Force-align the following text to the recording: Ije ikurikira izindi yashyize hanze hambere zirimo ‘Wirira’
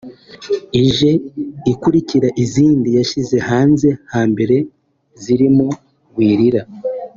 Ije 0.85 1.11
ikurikira 1.71 2.27
izindi 2.43 2.89
yashyize 2.97 3.37
hanze 3.49 3.87
hambere 4.13 4.55
zirimo 5.23 5.65
‘Wirira’ 6.15 6.61